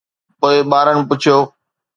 پوءِ 0.39 0.55
ٻارن 0.69 0.97
پڇيو 1.09 1.37